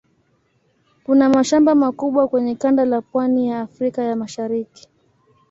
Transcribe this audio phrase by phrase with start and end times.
[1.03, 4.87] Kuna mashamba makubwa kwenye kanda la pwani ya Afrika ya Mashariki.